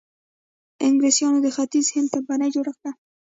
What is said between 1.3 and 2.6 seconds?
د ختیځ هند کمپنۍ